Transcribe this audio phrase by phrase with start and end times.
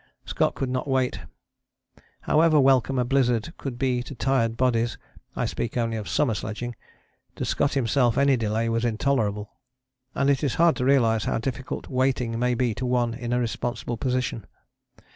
[0.25, 1.19] Scott could not wait.
[2.21, 4.97] However welcome a blizzard could be to tired bodies
[5.35, 6.75] (I speak only of summer sledging),
[7.35, 9.51] to Scott himself any delay was intolerable.
[10.15, 13.39] And it is hard to realize how difficult waiting may be to one in a
[13.39, 14.47] responsible position.